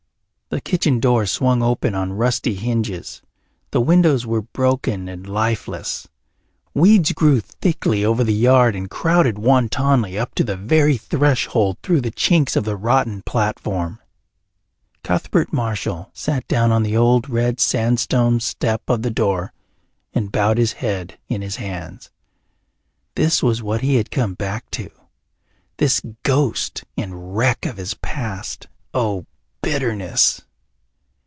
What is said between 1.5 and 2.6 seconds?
open on rusty